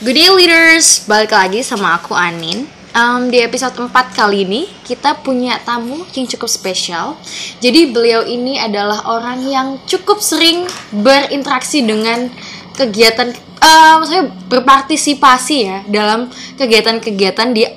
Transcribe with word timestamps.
Good 0.00 0.16
day 0.16 0.32
leaders, 0.32 1.04
balik 1.04 1.36
lagi 1.36 1.60
sama 1.60 2.00
aku 2.00 2.16
Anin. 2.16 2.64
Em, 2.96 3.20
Di 3.28 3.44
episode 3.44 3.76
4 3.84 4.16
kali 4.16 4.48
ini 4.48 4.64
kita 4.80 5.20
punya 5.20 5.60
tamu 5.60 6.08
yang 6.16 6.24
cukup 6.24 6.48
spesial. 6.48 7.20
Jadi 7.60 7.92
beliau 7.92 8.24
ini 8.24 8.56
adalah 8.56 9.04
orang 9.04 9.44
yang 9.44 9.76
cukup 9.84 10.24
sering 10.24 10.64
berinteraksi 10.88 11.84
dengan 11.84 12.32
kegiatan 12.80 13.36
eh, 13.60 13.92
Maksudnya 14.00 14.24
berpartisipasi 14.48 15.56
ya 15.68 15.84
dalam 15.84 16.32
kegiatan-kegiatan 16.56 17.48
di 17.52 17.68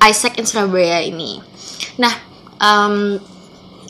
Isaac 0.00 0.40
in 0.40 0.48
Surabaya 0.48 1.04
ini. 1.04 1.44
Nah, 2.00 2.16
em, 2.56 3.20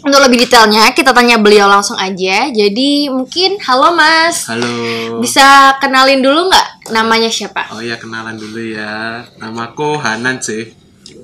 untuk 0.06 0.23
lebih 0.23 0.46
detailnya 0.46 0.95
kita 0.95 1.10
tanya 1.10 1.37
beliau 1.42 1.66
langsung 1.66 1.98
aja 1.98 2.46
Jadi 2.55 3.10
mungkin, 3.10 3.59
halo 3.66 3.91
mas 3.98 4.46
Halo. 4.46 5.19
Bisa 5.19 5.74
kenalin 5.82 6.23
dulu 6.23 6.46
nggak 6.46 6.95
namanya 6.95 7.27
siapa? 7.27 7.66
Oh 7.74 7.82
ya 7.82 7.98
kenalan 7.98 8.38
dulu 8.38 8.62
ya. 8.62 9.27
Namaku 9.42 9.98
Hanan 9.98 10.38
sih. 10.38 10.70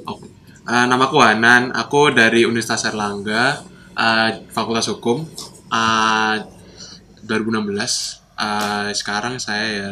Oh, 0.08 0.18
eh, 0.66 0.86
namaku 0.90 1.22
Hanan. 1.22 1.70
Aku 1.70 2.10
dari 2.10 2.42
Universitas 2.42 2.82
Erlangga, 2.90 3.62
eh, 3.94 4.42
Fakultas 4.50 4.90
Hukum. 4.90 5.22
eh, 5.72 6.36
2016. 7.22 8.18
Eh, 8.34 8.90
sekarang 8.92 9.38
saya 9.38 9.66
ya 9.70 9.88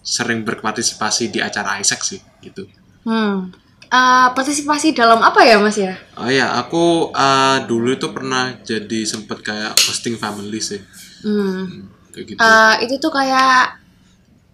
sering 0.00 0.46
berpartisipasi 0.46 1.34
di 1.34 1.42
acara 1.42 1.82
Isaac 1.82 2.00
sih, 2.00 2.20
gitu. 2.40 2.64
Hmm. 3.02 3.52
Eh, 3.88 4.28
partisipasi 4.36 4.92
dalam 4.92 5.16
apa 5.24 5.40
ya 5.48 5.56
mas 5.56 5.80
ya? 5.80 5.96
Oh 6.20 6.28
ya, 6.28 6.60
aku 6.60 7.08
eh, 7.08 7.64
dulu 7.64 7.96
itu 7.96 8.12
pernah 8.12 8.52
jadi 8.60 9.00
sempet 9.08 9.40
kayak 9.40 9.72
hosting 9.88 10.20
family 10.20 10.60
sih, 10.60 10.76
Hmm. 11.24 11.88
kayak 12.12 12.24
gitu. 12.28 12.38
Eh, 12.38 12.74
itu 12.84 12.94
tuh 13.00 13.08
kayak 13.08 13.80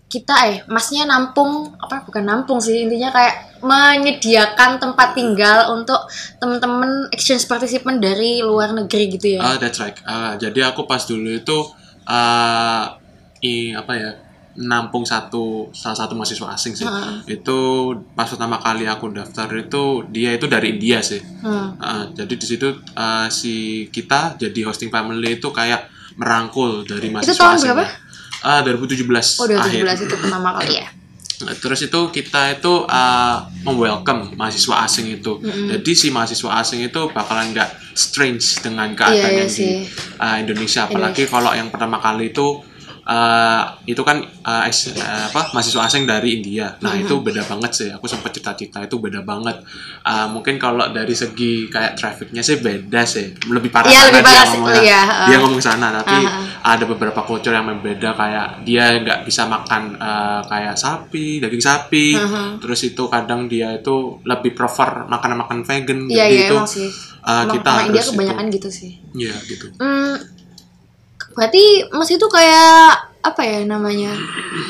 kita 0.07 0.35
eh 0.47 0.57
masnya 0.71 1.11
nampung 1.11 1.75
apa 1.75 2.07
bukan 2.07 2.23
nampung 2.23 2.63
sih 2.63 2.87
intinya 2.87 3.11
kayak 3.11 3.59
menyediakan 3.59 4.79
tempat 4.79 5.19
tinggal 5.19 5.75
untuk 5.75 5.99
temen-temen 6.39 7.11
exchange 7.11 7.51
participant 7.51 7.99
dari 7.99 8.39
luar 8.39 8.71
negeri 8.71 9.19
gitu 9.19 9.35
ya. 9.35 9.41
Ah, 9.43 9.57
that's 9.59 9.83
right. 9.83 9.99
Ah, 10.07 10.39
jadi 10.39 10.71
aku 10.71 10.87
pas 10.87 11.03
dulu 11.03 11.35
itu 11.35 11.59
ah 12.07 12.95
i 13.43 13.75
apa 13.75 13.93
ya 13.99 14.11
nampung 14.55 15.03
satu 15.03 15.69
salah 15.75 15.99
satu 15.99 16.15
mahasiswa 16.15 16.47
asing 16.55 16.75
sih. 16.75 16.87
Heeh. 16.87 17.39
Itu 17.41 17.91
pas 18.15 18.31
pertama 18.31 18.63
kali 18.63 18.87
aku 18.87 19.11
daftar 19.11 19.51
itu 19.55 20.07
dia 20.15 20.31
itu 20.35 20.47
dari 20.47 20.79
India 20.79 21.03
sih. 21.03 21.19
Hmm. 21.43 21.75
Ah, 21.79 22.05
jadi 22.15 22.35
di 22.35 22.47
situ 22.47 22.71
ah, 22.95 23.27
si 23.29 23.87
kita 23.91 24.39
jadi 24.39 24.67
hosting 24.67 24.95
family 24.95 25.43
itu 25.43 25.51
kayak 25.51 25.91
merangkul 26.15 26.87
dari 26.87 27.11
mahasiswa 27.11 27.35
tahun 27.35 27.57
asing. 27.59 27.71
berapa? 27.75 27.85
Ah, 28.45 28.61
2017. 28.63 29.43
Oh 29.43 29.47
2017 29.51 29.59
akhir. 29.59 29.83
itu 30.07 30.15
pertama 30.21 30.51
kali 30.61 30.75
ya. 30.79 30.87
Nah, 31.43 31.51
Terus 31.59 31.81
itu 31.83 32.01
kita 32.15 32.55
itu 32.55 32.87
uh, 32.87 33.37
mem-welcome 33.67 34.39
mahasiswa 34.39 34.87
asing 34.87 35.19
itu. 35.19 35.43
Jadi 35.43 35.93
si 35.99 36.15
mahasiswa 36.15 36.63
asing 36.63 36.87
itu 36.87 37.11
bakalan 37.11 37.51
nggak 37.51 37.71
strange 37.99 38.63
dengan 38.63 38.95
keadaan 38.95 39.19
Iya, 39.19 39.29
iya 39.35 39.41
yang 39.43 39.51
sih. 39.51 39.83
di 39.83 39.91
uh, 40.23 40.37
Indonesia. 40.39 40.87
Apalagi 40.87 41.27
kalau 41.27 41.51
yang 41.51 41.75
pertama 41.75 41.99
kali 41.99 42.31
itu 42.31 42.63
uh, 43.05 43.63
itu 43.85 44.01
kan 44.01 44.19
uh, 44.43 44.65
ex- 44.65 44.93
uh, 44.93 45.25
apa 45.29 45.53
mahasiswa 45.53 45.85
asing 45.85 46.05
dari 46.05 46.39
India. 46.39 46.77
Nah 46.79 46.93
itu 46.95 47.15
beda 47.19 47.45
banget 47.45 47.73
sih. 47.73 47.89
Aku 47.89 48.05
sempat 48.05 48.31
cerita-cerita 48.31 48.81
itu 48.81 48.97
beda 48.97 49.21
banget. 49.21 49.61
Uh, 50.01 50.29
mungkin 50.29 50.57
kalau 50.57 50.89
dari 50.89 51.13
segi 51.13 51.69
kayak 51.69 51.95
trafficnya 51.95 52.41
sih 52.41 52.59
beda 52.59 53.05
sih. 53.05 53.33
Lebih 53.45 53.69
parah 53.69 53.89
sana 53.89 54.09
lebih 54.09 54.15
dia 54.15 54.25
parah 54.25 54.45
sih. 54.45 54.51
ngomongnya. 54.55 54.81
Iya, 54.81 55.01
uh. 55.03 55.27
Dia 55.27 55.37
ngomong 55.39 55.63
sana 55.63 55.87
tapi 55.95 56.17
Uh, 56.17 56.29
uh. 56.29 56.47
ada 56.65 56.85
beberapa 56.85 57.21
culture 57.23 57.51
yang 57.51 57.67
berbeda 57.69 58.11
kayak 58.13 58.47
dia 58.63 58.97
nggak 58.97 59.21
bisa 59.23 59.45
makan 59.45 59.95
uh, 59.97 60.41
kayak 60.45 60.75
sapi 60.75 61.39
daging 61.39 61.61
sapi 61.61 62.07
Uh-huh. 62.15 62.57
terus 62.57 62.81
itu 62.83 63.05
kadang 63.07 63.45
dia 63.45 63.75
itu 63.75 64.17
lebih 64.23 64.53
prefer 64.53 65.05
makanan-makanan 65.05 65.63
vegan 65.63 66.07
Iya 66.07 66.25
jadi 66.25 66.35
iya 66.35 66.47
itu 66.47 66.57
sih. 66.65 66.89
uh, 67.21 67.45
kita 67.47 67.69
harus 67.69 67.87
India 67.87 68.01
itu 68.01 68.11
kebanyakan 68.13 68.47
gitu 68.49 68.69
sih. 68.71 68.91
Iya 69.13 69.35
gitu 69.45 69.67
Hmm, 69.77 70.15
berarti 71.35 71.91
mas 71.93 72.11
itu 72.11 72.27
kayak 72.31 73.11
apa 73.21 73.43
ya 73.43 73.61
namanya? 73.67 74.15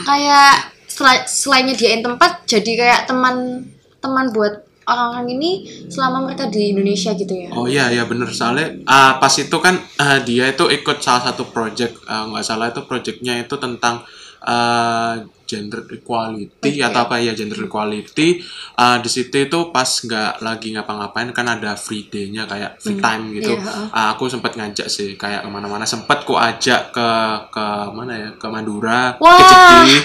Kayak 0.08 0.72
sel- 0.88 1.28
selain 1.28 1.68
nyediain 1.68 2.02
tempat, 2.02 2.44
jadi 2.48 2.72
kayak 2.74 3.00
teman 3.06 3.68
teman 4.00 4.28
buat 4.32 4.64
orang-orang 4.84 5.26
ini 5.36 5.50
selama 5.88 6.28
mereka 6.28 6.48
di 6.48 6.76
Indonesia 6.76 7.16
gitu 7.16 7.32
ya? 7.32 7.48
oh 7.56 7.64
iya 7.64 7.88
iya 7.88 8.04
bener 8.04 8.28
soalnya 8.30 8.84
uh, 8.84 9.16
pas 9.16 9.32
itu 9.32 9.56
kan 9.60 9.80
uh, 9.80 10.20
dia 10.22 10.52
itu 10.52 10.64
ikut 10.68 11.00
salah 11.00 11.32
satu 11.32 11.48
project 11.48 12.04
uh, 12.04 12.28
nggak 12.28 12.44
salah 12.44 12.68
itu 12.70 12.84
projectnya 12.84 13.40
itu 13.40 13.56
tentang 13.56 14.04
uh, 14.44 15.14
gender 15.44 15.84
equality 15.92 16.80
Oke. 16.80 16.84
atau 16.84 17.00
apa 17.04 17.20
ya 17.20 17.36
gender 17.36 17.68
equality 17.68 18.40
uh, 18.80 18.96
di 19.00 19.08
situ 19.12 19.44
itu 19.44 19.58
pas 19.70 19.86
nggak 19.86 20.40
lagi 20.40 20.72
ngapa-ngapain 20.72 21.30
kan 21.36 21.46
ada 21.48 21.76
free 21.76 22.08
day-nya 22.08 22.48
kayak 22.48 22.80
free 22.80 22.96
time 22.96 23.32
gitu 23.36 23.52
iya, 23.54 23.60
heeh. 23.60 23.86
Uh, 23.92 24.08
aku 24.16 24.28
sempat 24.32 24.56
ngajak 24.56 24.88
sih 24.88 25.20
kayak 25.20 25.44
ke 25.44 25.48
mana-mana 25.52 25.84
sempat 25.84 26.24
ku 26.24 26.34
ajak 26.40 26.92
ke 26.92 27.08
ke 27.52 27.66
mana 27.92 28.12
ya 28.16 28.30
ke 28.40 28.46
Madura 28.48 29.16
Wah. 29.20 29.36
ke 29.36 29.44
Cedi 29.44 29.96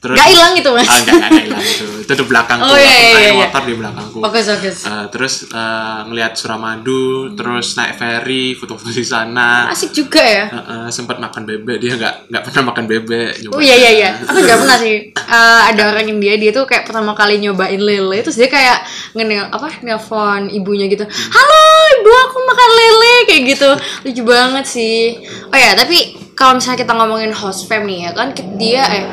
terus 0.00 0.16
Gak 0.16 0.28
hilang 0.32 0.52
gitu 0.56 0.70
mas? 0.72 0.88
ah 0.88 0.96
enggak 0.96 1.14
enggak 1.14 1.28
enggak 1.28 1.44
hilang 1.44 1.64
itu 1.64 1.84
itu 2.00 2.12
di 2.16 2.24
belakangku 2.26 2.64
Oh, 2.66 2.76
iya, 2.76 2.88
aku 2.88 3.04
iya, 3.04 3.12
naik 3.12 3.28
iya. 3.28 3.34
motor 3.44 3.62
di 3.62 3.74
belakangku 3.76 4.18
Bagus 4.24 4.44
bagus. 4.48 4.76
Uh, 4.88 5.06
terus 5.12 5.34
uh, 5.52 6.00
ngelihat 6.08 6.32
Suramadu 6.34 7.36
terus 7.36 7.66
naik 7.76 7.94
ferry 8.00 8.56
foto-foto 8.56 8.90
di 8.90 9.04
sana 9.04 9.68
Asik 9.68 9.92
juga 9.92 10.24
ya. 10.24 10.44
Uh, 10.48 10.58
uh, 10.58 10.84
sempat 10.88 11.20
makan 11.20 11.44
bebek 11.44 11.76
dia 11.78 11.94
nggak 12.00 12.32
nggak 12.32 12.42
pernah 12.48 12.62
makan 12.72 12.84
bebek. 12.88 13.30
Oh 13.52 13.60
iya 13.60 13.76
iya 13.76 13.90
iya, 13.92 14.10
aku 14.24 14.40
nggak 14.40 14.58
pernah 14.64 14.78
sih. 14.80 14.96
Eh, 15.30 15.62
ada 15.70 15.94
orang 15.94 16.10
India 16.10 16.34
dia 16.34 16.50
tuh 16.50 16.66
kayak 16.66 16.90
pertama 16.90 17.14
kali 17.14 17.38
nyobain 17.38 17.78
lele, 17.78 18.18
terus 18.18 18.34
dia 18.34 18.50
kayak 18.50 18.82
ngenel 19.14 19.46
apa 19.46 19.78
nelfon 19.86 20.50
ibunya 20.50 20.90
gitu. 20.90 21.06
Halo 21.06 21.62
ibu 22.02 22.10
aku 22.10 22.38
makan 22.50 22.70
lele 22.74 23.14
kayak 23.30 23.42
gitu, 23.54 23.70
lucu 24.10 24.22
banget 24.26 24.66
sih. 24.66 25.22
Oh 25.54 25.54
ya 25.54 25.78
tapi 25.78 26.18
kalau 26.34 26.58
misalnya 26.58 26.82
kita 26.82 26.92
ngomongin 26.98 27.30
host 27.30 27.70
fam 27.70 27.86
nih 27.86 28.08
ya 28.08 28.10
kan 28.10 28.34
dia 28.58 28.82
eh 28.90 29.04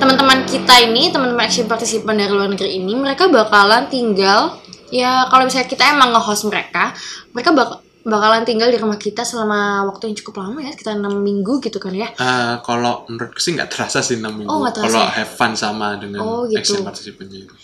teman-teman 0.00 0.48
kita 0.48 0.74
ini 0.80 1.12
teman-teman 1.12 1.44
action 1.44 1.68
partisipan 1.68 2.16
dari 2.16 2.32
luar 2.32 2.48
negeri 2.48 2.80
ini 2.80 2.96
mereka 2.96 3.28
bakalan 3.28 3.86
tinggal 3.92 4.56
ya 4.88 5.28
kalau 5.28 5.46
misalnya 5.46 5.68
kita 5.68 5.92
emang 5.92 6.10
nge-host 6.16 6.48
mereka, 6.50 6.96
mereka 7.30 7.52
bak 7.54 7.68
bakalan 8.00 8.48
tinggal 8.48 8.72
di 8.72 8.80
rumah 8.80 8.96
kita 8.96 9.28
selama 9.28 9.84
waktu 9.92 10.10
yang 10.10 10.16
cukup 10.24 10.40
lama 10.40 10.64
ya 10.64 10.72
sekitar 10.72 10.96
enam 10.96 11.20
minggu 11.20 11.60
gitu 11.60 11.76
kan 11.76 11.92
ya. 11.92 12.08
Uh, 12.16 12.56
kalau 12.64 13.04
menurutku 13.06 13.38
sih 13.38 13.52
nggak 13.52 13.68
terasa 13.68 14.00
sih 14.00 14.16
6 14.16 14.24
minggu. 14.24 14.48
Oh, 14.48 14.64
kalau 14.64 15.04
ya? 15.04 15.20
have 15.20 15.30
fun 15.36 15.52
sama 15.52 16.00
dengan 16.00 16.24
Oh, 16.24 16.48
gitu. 16.48 16.80
action 16.80 16.80
partisipannya 16.80 17.44
itu. 17.44 17.54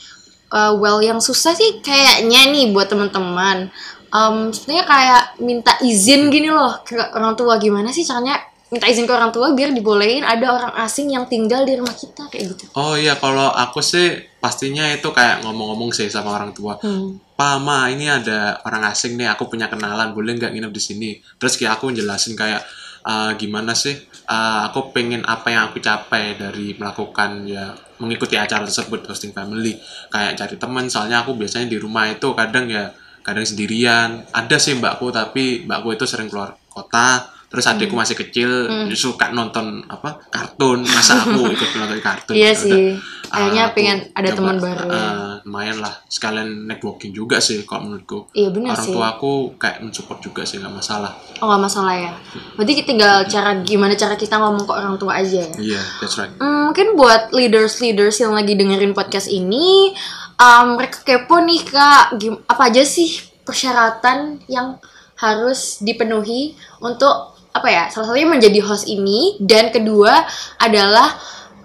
Uh, 0.53 0.77
well 0.79 1.01
yang 1.03 1.19
susah 1.19 1.57
sih 1.57 1.81
kayaknya 1.83 2.53
nih 2.53 2.71
buat 2.71 2.87
teman-teman 2.87 3.73
um, 4.15 4.53
sebenarnya 4.55 4.85
kayak 4.87 5.23
minta 5.43 5.73
izin 5.83 6.31
gini 6.31 6.53
loh 6.53 6.79
ke 6.87 6.95
orang 7.17 7.35
tua 7.35 7.59
gimana 7.59 7.91
sih 7.91 8.07
caranya 8.07 8.39
minta 8.67 8.91
izin 8.91 9.07
ke 9.07 9.15
orang 9.15 9.31
tua 9.31 9.55
biar 9.55 9.71
dibolehin 9.71 10.27
ada 10.27 10.47
orang 10.51 10.73
asing 10.83 11.15
yang 11.15 11.31
tinggal 11.31 11.63
di 11.63 11.79
rumah 11.79 11.95
kita 11.95 12.27
kayak 12.27 12.51
gitu 12.51 12.65
Oh 12.75 12.99
iya, 12.99 13.15
kalau 13.15 13.47
aku 13.55 13.79
sih 13.79 14.19
pastinya 14.43 14.91
itu 14.91 15.07
kayak 15.15 15.47
ngomong-ngomong 15.47 15.95
sih 15.95 16.11
sama 16.11 16.35
orang 16.35 16.51
tua. 16.51 16.75
hmm. 16.83 17.37
Pak, 17.37 17.57
Ma, 17.61 17.93
ini 17.93 18.09
ada 18.09 18.65
orang 18.65 18.89
asing 18.89 19.21
nih, 19.21 19.29
aku 19.29 19.53
punya 19.53 19.69
kenalan, 19.69 20.17
boleh 20.17 20.41
nggak 20.41 20.57
nginep 20.57 20.73
di 20.73 20.81
sini? 20.81 21.11
Terus 21.37 21.61
kayak 21.61 21.77
aku 21.77 21.93
jelasin 21.93 22.33
kayak 22.33 22.65
"Ah, 23.05 23.37
gimana 23.37 23.77
sih, 23.77 23.93
Ah, 24.27 24.67
aku 24.67 24.91
pengen 24.91 25.23
apa 25.23 25.55
yang 25.55 25.71
aku 25.71 25.79
capai 25.79 26.35
dari 26.35 26.75
melakukan 26.75 27.47
ya 27.47 27.71
mengikuti 28.03 28.35
acara 28.35 28.67
tersebut 28.67 29.07
hosting 29.07 29.31
family, 29.31 29.79
kayak 30.11 30.35
cari 30.35 30.59
teman. 30.59 30.91
Soalnya 30.91 31.23
aku 31.23 31.39
biasanya 31.39 31.71
di 31.71 31.79
rumah 31.79 32.11
itu 32.11 32.35
kadang 32.35 32.67
ya 32.67 32.91
kadang 33.23 33.47
sendirian. 33.47 34.27
Ada 34.35 34.59
sih 34.59 34.75
mbakku, 34.83 35.15
tapi 35.15 35.63
mbakku 35.63 35.95
itu 35.95 36.03
sering 36.11 36.27
keluar 36.27 36.59
kota. 36.67 37.36
Terus 37.47 37.63
adikku 37.65 37.95
Hmm. 37.95 38.03
masih 38.03 38.17
kecil, 38.17 38.51
suka 38.93 39.31
nonton 39.31 39.81
apa 39.87 40.19
kartun, 40.27 40.83
masa 40.83 41.15
aku 41.17 41.47
ikut 41.55 41.71
nonton 41.75 41.99
kartun. 41.99 42.35
iya 42.35 42.51
Ya 42.51 42.51
udah. 42.51 42.59
sih 42.59 42.85
kayaknya 43.27 43.61
Ah, 43.61 43.67
aku 43.67 43.75
pengen 43.75 43.99
ada 44.13 44.29
teman 44.31 44.57
baru. 44.57 44.87
Eh, 44.87 45.33
lumayan 45.43 45.79
lah. 45.79 45.95
Sekalian 46.07 46.49
networking 46.65 47.11
juga 47.11 47.39
sih 47.39 47.63
kalau 47.63 47.87
menurutku. 47.87 48.27
Iya 48.33 48.51
benar 48.51 48.75
orang 48.75 48.83
sih. 48.83 48.93
tua 48.93 49.07
aku 49.13 49.31
kayak 49.57 49.79
mensupport 49.81 50.19
juga 50.21 50.43
sih 50.43 50.59
nggak 50.59 50.75
masalah. 50.75 51.13
Oh 51.39 51.47
nggak 51.47 51.63
masalah 51.63 51.95
ya. 51.95 52.13
Berarti 52.55 52.83
tinggal 52.83 53.25
cara 53.25 53.51
gimana 53.61 53.95
cara 53.95 54.15
kita 54.15 54.37
ngomong 54.37 54.63
ke 54.63 54.73
orang 54.73 54.95
tua 54.97 55.13
aja 55.17 55.39
ya? 55.41 55.55
Iya 55.57 55.83
that's 55.99 56.17
right. 56.17 56.35
Hmm, 56.37 56.71
mungkin 56.71 56.95
buat 56.95 57.31
leaders-leaders 57.31 58.17
yang 58.19 58.33
lagi 58.33 58.53
dengerin 58.53 58.91
podcast 58.91 59.27
ini, 59.27 59.95
um, 60.37 60.75
mereka 60.75 60.99
kepo 61.01 61.39
nih 61.39 61.63
kak, 61.63 62.17
gim- 62.17 62.43
apa 62.45 62.63
aja 62.65 62.83
sih 62.83 63.11
persyaratan 63.41 64.19
yang 64.47 64.79
harus 65.17 65.81
dipenuhi 65.81 66.53
untuk 66.79 67.36
apa 67.57 67.69
ya? 67.73 67.85
Salah 67.89 68.13
satunya 68.13 68.29
menjadi 68.29 68.61
host 68.61 68.85
ini, 68.87 69.41
dan 69.41 69.73
kedua 69.73 70.29
adalah 70.61 71.17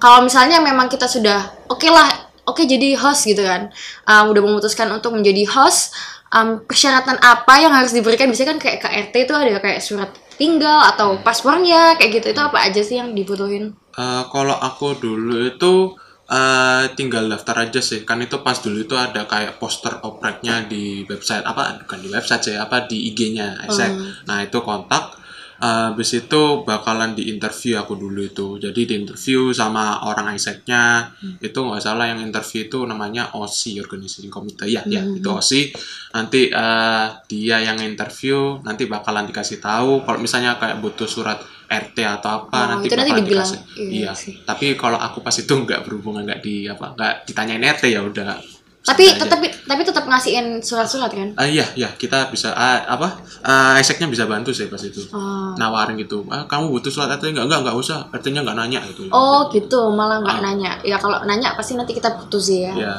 kalau 0.01 0.25
misalnya 0.25 0.57
memang 0.63 0.89
kita 0.89 1.05
sudah 1.05 1.69
oke 1.69 1.85
lah, 1.91 2.09
oke 2.49 2.63
jadi 2.65 2.97
host 2.97 3.29
gitu 3.29 3.43
kan, 3.45 3.69
um, 4.09 4.33
udah 4.33 4.41
memutuskan 4.41 4.89
untuk 4.89 5.13
menjadi 5.13 5.45
host, 5.51 5.93
um, 6.33 6.63
persyaratan 6.65 7.19
apa 7.21 7.53
yang 7.61 7.71
harus 7.75 7.93
diberikan? 7.93 8.31
Biasanya 8.31 8.57
kan 8.57 8.59
kayak 8.59 8.77
KRT 8.81 9.15
itu 9.29 9.33
ada 9.35 9.59
kayak 9.61 9.81
surat 9.83 10.09
tinggal 10.41 10.81
atau 10.89 11.21
paspornya 11.21 11.99
kayak 12.01 12.17
gitu. 12.17 12.33
Itu 12.33 12.41
apa 12.41 12.65
aja 12.65 12.81
sih 12.81 12.97
yang 12.97 13.13
dibutuhin? 13.13 13.77
Eh, 13.93 14.23
kalau 14.31 14.57
aku 14.57 14.97
dulu 14.97 15.45
itu 15.45 15.93
eh, 16.31 16.83
tinggal 16.97 17.29
daftar 17.29 17.69
aja 17.69 17.77
sih. 17.77 18.01
Kan 18.01 18.25
itu 18.25 18.41
pas 18.41 18.57
dulu 18.57 18.81
itu 18.81 18.97
ada 18.97 19.29
kayak 19.29 19.61
poster 19.61 20.01
opreknya 20.01 20.65
di 20.65 21.05
website 21.05 21.45
apa? 21.45 21.85
Bukan 21.85 21.99
di 22.01 22.09
website 22.09 22.41
sih 22.41 22.57
apa? 22.57 22.89
Di 22.89 23.13
IG-nya 23.13 23.69
Isaac 23.69 23.93
nah 24.25 24.41
itu 24.41 24.57
kontak 24.65 25.20
Eh, 25.61 25.93
habis 25.93 26.09
itu 26.17 26.65
bakalan 26.65 27.13
di 27.13 27.29
interview 27.29 27.77
aku 27.77 27.93
dulu 27.93 28.25
itu. 28.25 28.57
Jadi 28.57 28.81
di 28.89 28.93
interview 28.97 29.53
sama 29.53 30.01
orang 30.01 30.33
Isaac-nya 30.33 31.13
itu 31.37 31.53
nggak 31.53 31.77
salah 31.77 32.09
yang 32.09 32.17
interview 32.17 32.65
itu 32.65 32.81
namanya 32.81 33.29
OSI 33.37 33.77
Organizing 33.77 34.33
Committee 34.33 34.73
ya 34.73 34.81
ya 34.89 35.05
itu 35.05 35.29
OSI. 35.29 35.69
Nanti 36.17 36.49
eh, 36.49 37.05
dia 37.29 37.61
yang 37.61 37.77
interview 37.77 38.57
nanti 38.65 38.89
bakalan 38.89 39.29
dikasih 39.29 39.61
tahu. 39.61 40.01
Kalau 40.01 40.17
misalnya 40.17 40.57
kayak 40.57 40.81
butuh 40.81 41.05
surat 41.05 41.37
RT 41.69 41.97
atau 42.03 42.49
apa 42.49 42.57
Oh, 42.57 42.65
nanti 42.75 42.89
itu 42.89 42.97
nanti 42.97 43.11
bakalan 43.13 43.21
dibilang. 43.21 43.45
dikasih. 43.45 43.59
Iya 43.77 43.85
iya. 43.85 44.11
sih. 44.17 44.33
tapi 44.41 44.73
kalau 44.73 44.97
aku 44.97 45.21
pas 45.21 45.37
itu 45.37 45.53
nggak 45.53 45.85
berhubungan 45.85 46.25
nggak 46.25 46.41
di 46.41 46.65
apa 46.67 46.97
nggak 46.97 47.13
ditanyain 47.29 47.61
RT 47.61 47.83
ya 47.85 48.01
udah 48.01 48.41
Tapi 48.81 49.13
tetap 49.13 49.37
tapi 49.37 49.81
tetap 49.85 50.03
ngasihin 50.03 50.57
surat-surat 50.57 51.07
kan? 51.07 51.29
Ah, 51.37 51.45
iya 51.45 51.61
iya 51.75 51.85
kita 51.93 52.33
bisa 52.33 52.49
ah, 52.49 52.81
apa 52.87 53.13
ah, 53.41 53.77
Isaac-nya 53.77 54.09
bisa 54.09 54.25
bantu 54.25 54.49
sih 54.49 54.65
pas 54.65 54.81
itu 54.81 55.05
Oh. 55.13 55.53
nawarin 55.53 55.93
gitu 55.95 56.25
ah, 56.27 56.43
kamu 56.43 56.73
butuh 56.73 56.89
surat 56.89 57.13
RT 57.13 57.29
nggak 57.29 57.45
nggak 57.45 57.59
nggak 57.61 57.77
usah 57.77 58.09
RT-nya 58.09 58.41
nggak 58.41 58.57
nanya 58.57 58.79
gitu 58.89 59.05
Oh 59.09 59.45
gitu, 59.49 59.93
malah 59.93 60.17
nggak 60.19 60.33
Ah. 60.33 60.43
nanya. 60.43 60.71
Ya 60.81 60.97
kalau 60.97 61.21
nanya 61.21 61.53
pasti 61.53 61.77
nanti 61.77 61.93
kita 61.93 62.09
putus 62.15 62.49
ya. 62.49 62.73
ya 62.73 62.95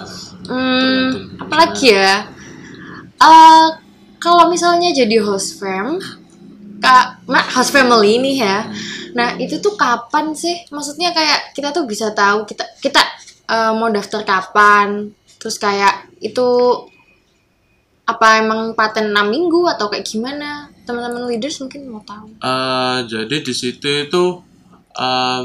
Hmm, 0.47 1.11
tergantung 1.11 1.25
apalagi 1.43 1.89
ya? 1.93 2.15
Eh, 3.19 3.67
kalau 4.19 4.47
misalnya 4.47 4.91
jadi 4.91 5.19
host 5.19 5.59
fam, 5.59 5.99
kak, 6.79 7.27
ma, 7.27 7.43
host 7.43 7.71
family 7.71 8.19
nih 8.19 8.37
ya. 8.39 8.59
Nah 9.13 9.35
itu 9.37 9.59
tuh 9.59 9.75
kapan 9.75 10.31
sih? 10.33 10.63
Maksudnya 10.69 11.11
kayak 11.11 11.53
kita 11.53 11.71
tuh 11.71 11.85
bisa 11.85 12.11
tahu 12.13 12.43
kita 12.45 12.63
kita 12.79 13.03
eh, 13.45 13.73
mau 13.75 13.91
daftar 13.91 14.23
kapan? 14.23 15.11
Terus 15.43 15.59
kayak 15.59 16.07
itu 16.23 16.47
apa 18.03 18.39
emang 18.39 18.75
paten 18.75 19.11
6 19.11 19.27
minggu 19.27 19.67
atau 19.67 19.91
kayak 19.91 20.07
gimana? 20.07 20.71
Teman-teman 20.83 21.27
leaders 21.27 21.59
mungkin 21.59 21.87
mau 21.87 22.03
tahu. 22.03 22.31
Eh, 22.39 22.99
jadi 23.07 23.37
di 23.39 23.55
situ 23.55 23.87
itu 24.07 24.25
eh, 24.93 25.43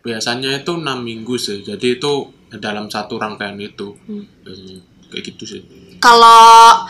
biasanya 0.00 0.56
itu 0.56 0.72
enam 0.72 1.02
minggu 1.02 1.34
sih 1.34 1.60
jadi 1.60 1.98
itu 1.98 2.30
dalam 2.62 2.86
satu 2.86 3.18
rangkaian 3.18 3.58
itu 3.58 3.90
Hmm. 4.06 4.22
biasanya 4.40 4.78
kayak 5.10 5.24
gitu 5.26 5.44
sih 5.44 5.62
Kalau 5.98 6.86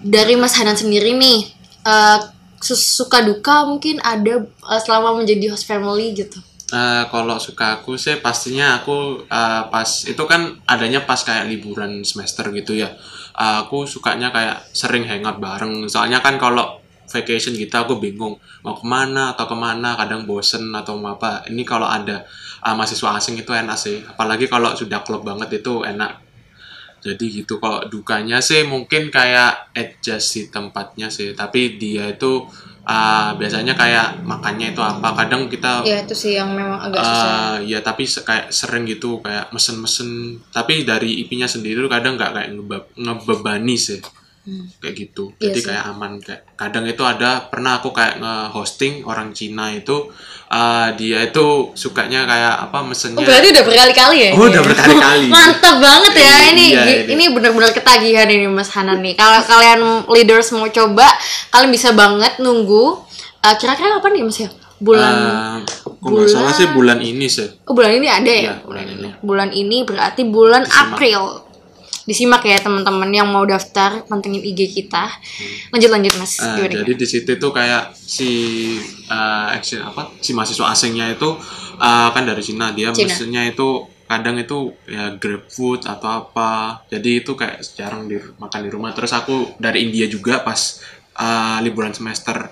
dari 0.00 0.38
Mas 0.40 0.56
Hanan 0.56 0.72
sendiri 0.72 1.12
nih, 1.12 1.44
eh, 1.84 2.18
sus- 2.58 2.96
suka 2.96 3.20
duka 3.20 3.68
mungkin 3.68 4.00
ada 4.00 4.40
eh, 4.46 4.80
selama 4.80 5.18
menjadi 5.18 5.52
host 5.52 5.68
family 5.68 6.16
gitu. 6.16 6.40
Eh, 6.66 7.04
kalau 7.14 7.38
suka 7.38 7.78
aku 7.78 7.94
sih 7.94 8.18
pastinya 8.18 8.82
aku 8.82 9.22
eh, 9.22 9.62
pas 9.70 9.86
itu 9.86 10.18
kan 10.26 10.50
adanya 10.66 11.06
pas 11.06 11.22
kayak 11.22 11.46
liburan 11.46 12.02
semester 12.02 12.50
gitu 12.50 12.74
ya. 12.74 12.90
Eh, 13.38 13.56
aku 13.62 13.86
sukanya 13.86 14.34
kayak 14.34 14.66
sering 14.74 15.06
hangout 15.06 15.38
bareng. 15.38 15.86
Soalnya 15.86 16.18
kan 16.18 16.42
kalau 16.42 16.82
vacation 17.06 17.54
kita 17.54 17.86
aku 17.86 18.02
bingung 18.02 18.34
mau 18.66 18.74
ke 18.74 18.82
mana 18.82 19.38
atau 19.38 19.46
ke 19.46 19.54
mana 19.54 19.94
kadang 19.94 20.26
bosen 20.26 20.74
atau 20.74 20.98
mau 20.98 21.14
apa. 21.14 21.46
Ini 21.46 21.62
kalau 21.62 21.86
ada 21.86 22.26
eh, 22.66 22.74
mahasiswa 22.74 23.14
asing 23.14 23.38
itu 23.38 23.54
enak 23.54 23.78
sih. 23.78 24.02
Apalagi 24.02 24.50
kalau 24.50 24.74
sudah 24.74 25.06
klub 25.06 25.22
banget 25.22 25.62
itu 25.62 25.86
enak. 25.86 26.18
Jadi 26.98 27.46
gitu 27.46 27.62
kalau 27.62 27.86
dukanya 27.86 28.42
sih 28.42 28.66
mungkin 28.66 29.14
kayak 29.14 29.70
adjust 29.70 30.34
di 30.34 30.42
tempatnya 30.50 31.14
sih. 31.14 31.30
Tapi 31.30 31.78
dia 31.78 32.10
itu 32.10 32.42
eh, 32.86 33.30
biasanya 33.34 33.74
kayak 33.74 34.22
makannya 34.22 34.70
itu 34.70 34.78
apa. 34.78 35.08
Kadang 35.12 35.46
kita 35.46 35.82
Ya 35.82 36.00
itu 36.00 36.14
sih 36.14 36.32
yang 36.32 36.54
memang 36.54 36.78
agak 36.80 37.02
susah. 37.02 37.30
Eh, 37.58 37.74
ya 37.74 37.78
tapi 37.80 38.06
se- 38.06 38.22
kayak 38.22 38.48
sering 38.50 38.86
gitu 38.86 39.18
kayak 39.18 39.50
mesen-mesen 39.50 40.08
tapi 40.48 40.82
dari 40.82 41.20
IP-nya 41.20 41.46
sendiri 41.46 41.78
tuh 41.78 41.90
kadang 41.90 42.14
nggak 42.14 42.30
kayak 42.32 42.48
ngebe- 42.52 42.88
ngebebani 42.94 43.74
sih 43.76 43.98
Hmm. 44.46 44.62
kayak 44.78 44.94
gitu 44.96 45.34
Iya 45.36 45.50
jadi 45.50 45.58
sih. 45.58 45.66
kayak 45.66 45.84
aman 45.90 46.12
kayak 46.16 46.46
kadang 46.54 46.86
itu 46.86 47.02
ada 47.02 47.44
pernah 47.44 47.76
aku 47.76 47.90
kayak 47.90 48.16
nge-hosting 48.16 49.02
orang 49.02 49.34
Cina 49.34 49.68
itu 49.68 50.06
eh, 50.46 50.88
dia 50.94 51.18
itu 51.20 51.44
sukanya 51.74 52.22
kayak 52.22 52.54
apa 52.62 52.78
Oh 52.78 52.86
mesennya 52.86 53.20
berarti 53.20 53.50
udah 53.50 53.64
berkali-kali 53.66 54.16
ya? 54.16 54.30
Oh, 54.32 54.46
udah 54.46 54.62
berkali-kali. 54.62 55.26
Mantap 55.26 55.76
banget 55.76 56.12
ya 56.16 56.34
ini 56.48 56.66
Iya, 56.70 56.82
ini. 57.02 57.12
ini 57.12 57.24
benar-benar 57.28 57.74
ketagihan 57.74 58.24
ini 58.24 58.46
Mas 58.46 58.70
Hanan 58.70 59.02
nih. 59.02 59.12
Kalau 59.12 59.42
kalian 59.42 59.80
leaders 60.06 60.48
mau 60.52 60.70
coba, 60.70 61.10
kalian 61.50 61.68
bisa 61.68 61.90
banget 61.92 62.38
nunggu. 62.38 63.02
eh, 63.38 63.54
kira-kira 63.56 63.98
kapan 63.98 64.10
nih 64.12 64.22
Mas 64.22 64.38
ya? 64.38 64.50
Bulan 64.76 65.10
Eh, 65.10 65.58
kok 65.82 66.06
nggak 66.06 66.28
salah 66.28 66.52
sih 66.52 66.68
bulan 66.68 67.00
ini 67.00 67.26
sih 67.26 67.48
Oh 67.64 67.72
bulan 67.72 67.90
ini 67.90 68.06
ada 68.06 68.28
ya? 68.28 68.42
Iya, 68.44 68.54
bulan 68.62 68.84
ini. 68.86 69.08
Bulan 69.18 69.50
ini 69.50 69.78
berarti 69.82 70.22
bulan. 70.22 70.62
April. 70.62 71.45
Disimak 72.06 72.46
ya 72.46 72.62
teman-teman 72.62 73.10
yang 73.10 73.26
mau 73.26 73.42
daftar 73.42 74.06
pantengin 74.06 74.40
IG 74.40 74.70
kita. 74.70 75.10
Lanjut 75.74 75.90
lanjut 75.90 76.14
Mas. 76.22 76.38
Gimana? 76.38 76.86
jadi 76.86 76.92
di 76.94 77.06
situ 77.06 77.30
tuh 77.36 77.50
kayak 77.50 77.92
si 77.98 78.30
eh, 79.10 79.46
action 79.50 79.82
apa 79.82 80.14
si 80.22 80.30
mahasiswa 80.30 80.70
asingnya 80.70 81.10
itu 81.10 81.34
eh, 81.82 82.08
kan 82.14 82.22
dari 82.22 82.42
Cina 82.46 82.70
dia 82.70 82.94
Cina. 82.94 83.10
mesennya 83.10 83.42
itu 83.50 83.90
kadang 84.06 84.38
itu 84.38 84.70
ya 84.86 85.18
grab 85.18 85.50
food 85.50 85.82
atau 85.82 86.30
apa 86.30 86.86
jadi 86.86 87.26
itu 87.26 87.34
kayak 87.34 87.58
jarang 87.74 88.06
di 88.06 88.22
makan 88.38 88.60
di 88.62 88.70
rumah 88.70 88.94
terus 88.94 89.10
aku 89.10 89.58
dari 89.58 89.82
India 89.90 90.06
juga 90.06 90.46
pas 90.46 90.78
eh, 91.18 91.58
liburan 91.66 91.90
semester 91.90 92.46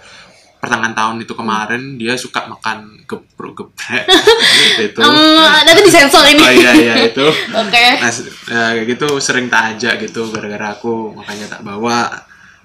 pertengahan 0.64 0.92
tahun 0.92 1.16
itu 1.18 1.32
kemarin 1.32 1.82
dia 1.94 2.14
suka 2.14 2.46
makan 2.46 3.04
geprek 3.04 3.52
geprek 3.54 4.04
itu 4.86 4.98
Hmm, 4.98 5.60
nanti 5.60 5.80
disensor 5.82 6.24
ini. 6.24 6.40
oh 6.40 6.50
iya 6.50 6.72
iya 6.72 6.94
itu 7.04 7.26
Oke. 7.60 7.86
nah 7.98 8.08
se- 8.08 8.24
ya, 8.46 8.72
kayak 8.72 8.86
gitu 8.90 9.06
sering 9.18 9.46
tak 9.46 9.76
ajak 9.76 10.00
gitu 10.00 10.24
gara-gara 10.28 10.72
aku 10.72 11.12
makanya 11.12 11.46
tak 11.46 11.60
bawa 11.60 12.08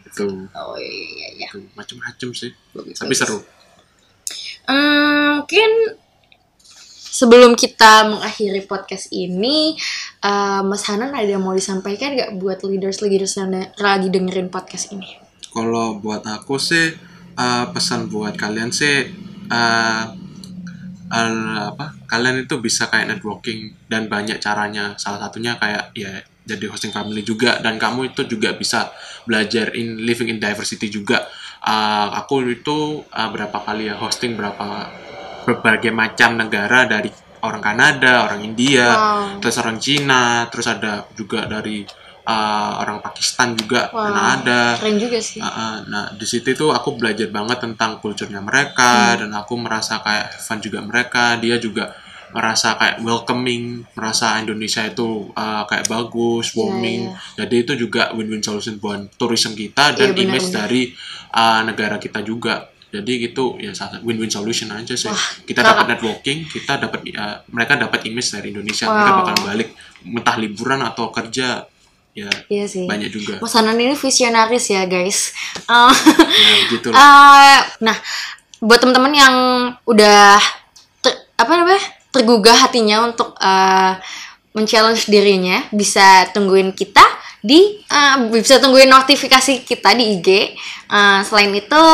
itu 0.02 0.26
Oh 0.50 0.74
iya 0.74 1.28
iya. 1.36 1.48
gitu. 1.48 1.60
macem-macem 1.74 2.30
sih 2.32 2.52
Bagus, 2.72 2.96
tapi 2.96 3.12
bagus. 3.12 3.20
seru 3.20 3.40
Hmm, 4.64 5.40
mungkin 5.40 5.98
sebelum 7.10 7.52
kita 7.54 8.06
mengakhiri 8.08 8.62
podcast 8.64 9.10
ini, 9.10 9.74
eh, 10.22 10.62
Mas 10.62 10.86
Hanan 10.86 11.10
ada 11.10 11.26
yang 11.26 11.42
mau 11.42 11.52
disampaikan 11.52 12.14
nggak 12.14 12.38
buat 12.38 12.62
leaders 12.62 13.02
leaders 13.02 13.34
yang 13.34 13.50
lagi 13.76 14.08
dengerin 14.08 14.48
podcast 14.48 14.92
ini? 14.92 15.10
kalau 15.50 15.98
buat 15.98 16.22
aku 16.24 16.62
sih 16.62 16.94
eh, 17.40 17.66
pesan 17.72 18.12
buat 18.12 18.36
kalian 18.36 18.70
sih 18.70 19.08
eh, 19.48 20.04
eh, 21.10 21.58
apa 21.72 21.86
kalian 22.06 22.44
itu 22.46 22.60
bisa 22.60 22.92
kayak 22.92 23.18
networking 23.18 23.74
dan 23.88 24.12
banyak 24.12 24.38
caranya 24.38 24.94
salah 25.00 25.18
satunya 25.24 25.56
kayak 25.58 25.96
ya 25.96 26.12
jadi 26.46 26.66
hosting 26.66 26.90
family 26.90 27.22
juga 27.22 27.62
dan 27.62 27.78
kamu 27.78 28.12
itu 28.12 28.26
juga 28.26 28.58
bisa 28.58 28.90
belajar 29.24 29.70
in 29.78 30.02
living 30.04 30.30
in 30.30 30.40
diversity 30.42 30.90
juga 30.90 31.24
Eh, 31.60 32.08
aku 32.16 32.40
itu 32.48 33.04
eh, 33.12 33.30
berapa 33.36 33.60
kali 33.60 33.92
ya 33.92 34.00
hosting 34.00 34.40
berapa 34.40 34.88
berbagai 35.44 35.92
macam 35.92 36.40
negara 36.40 36.88
dari 36.88 37.12
orang 37.44 37.60
Kanada 37.60 38.32
orang 38.32 38.48
India 38.48 38.88
Wow. 38.88 39.44
terus 39.44 39.60
orang 39.60 39.76
Cina 39.76 40.48
terus 40.48 40.72
ada 40.72 41.04
juga 41.20 41.44
dari 41.52 41.84
eh, 42.24 42.72
orang 42.80 43.00
Pakistan 43.00 43.54
juga 43.54 43.88
Wow. 43.90 44.04
pernah 44.06 44.26
ada. 44.36 44.62
Keren 44.78 44.98
juga 44.98 45.20
sih. 45.20 45.40
Uh, 45.40 45.48
uh, 45.48 45.74
nah 45.88 46.04
di 46.12 46.26
situ 46.26 46.52
tuh 46.54 46.70
aku 46.70 46.96
belajar 46.96 47.28
banget 47.28 47.60
tentang 47.60 47.98
kulturnya 47.98 48.40
mereka 48.40 49.16
dan 49.16 49.32
aku 49.32 49.56
merasa 49.56 50.00
kayak 50.00 50.36
fun 50.36 50.60
juga 50.60 50.80
mereka. 50.80 51.36
Dia 51.36 51.56
juga 51.58 51.94
merasa 52.30 52.78
kayak 52.78 53.02
welcoming 53.02 53.82
merasa 53.94 54.38
Indonesia 54.38 54.86
itu 54.86 55.34
uh, 55.34 55.66
kayak 55.66 55.90
bagus 55.90 56.54
Iya, 56.54 56.58
warming. 56.62 57.02
jadi 57.34 57.56
itu 57.60 57.74
juga 57.76 58.14
win-win 58.14 58.38
solution 58.40 58.78
buat 58.78 59.02
tourism 59.18 59.54
kita 59.54 59.94
Iya, 59.94 59.98
dan 59.98 60.10
benar, 60.14 60.24
image 60.30 60.48
dari 60.50 60.82
uh, 61.32 61.62
negara 61.66 61.98
kita 61.98 62.22
juga. 62.22 62.70
Jadi 62.90 63.22
gitu 63.22 63.54
ya 63.58 63.70
win-win 64.02 64.30
solution 64.30 64.70
aja 64.70 64.94
sih. 64.94 65.10
Kita 65.46 65.62
keren. 65.62 65.70
dapat 65.74 65.86
networking 65.90 66.46
kita 66.46 66.78
dapat 66.78 67.06
uh, 67.14 67.38
mereka 67.50 67.78
dapat 67.78 68.02
image 68.06 68.30
dari 68.30 68.50
Indonesia. 68.50 68.86
Mereka 68.86 69.10
Wow. 69.10 69.20
bakal 69.22 69.36
balik 69.46 69.70
entah 70.02 70.38
liburan 70.38 70.82
atau 70.82 71.10
kerja 71.10 71.69
ya 72.14 72.30
Iya 72.50 72.66
sih. 72.66 72.86
banyak 72.86 73.10
juga 73.10 73.38
Mas 73.40 73.54
Hanan 73.54 73.78
ini 73.78 73.94
visionaris 73.94 74.70
ya 74.70 74.84
guys. 74.86 75.32
Eh, 75.66 75.94
ya 76.44 76.56
gitu 76.74 76.88
lah 76.90 77.00
eh, 77.00 77.60
nah, 77.80 77.98
buat 78.60 78.82
teman-teman 78.82 79.14
yang 79.14 79.36
udah 79.86 80.36
ter- 81.00 81.30
apa 81.38 81.52
namanya 81.54 81.80
tergugah 82.10 82.58
hatinya 82.58 83.06
untuk 83.06 83.38
eh, 83.38 83.94
men-challenge 84.52 85.08
dirinya, 85.08 85.64
bisa 85.70 86.28
tungguin 86.34 86.74
kita 86.74 87.06
di 87.40 87.80
eh, 87.80 88.16
bisa 88.34 88.60
tungguin 88.60 88.90
notifikasi 88.90 89.64
kita 89.64 89.96
di 89.96 90.20
IG. 90.20 90.28
Eh, 90.90 91.20
selain 91.24 91.54
itu, 91.54 91.86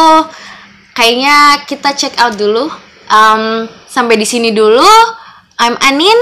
kayaknya 0.96 1.68
kita 1.68 1.94
check 1.94 2.16
out 2.18 2.34
dulu. 2.34 2.72
Um, 3.06 3.70
sampai 3.86 4.18
di 4.18 4.26
sini 4.26 4.50
dulu. 4.50 4.88
I'm 5.56 5.78
Anin 5.80 6.18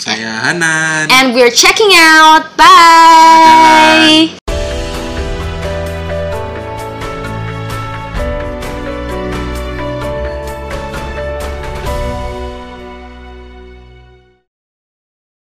saya 0.00 0.40
Hanan 0.48 1.12
and 1.12 1.36
we're 1.36 1.52
checking 1.52 1.92
out. 1.92 2.56
Bye. 2.56 4.39